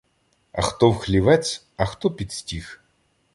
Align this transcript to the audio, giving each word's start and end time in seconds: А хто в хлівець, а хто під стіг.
А 0.51 0.61
хто 0.61 0.91
в 0.91 0.97
хлівець, 0.97 1.65
а 1.77 1.85
хто 1.85 2.11
під 2.11 2.31
стіг. 2.31 2.83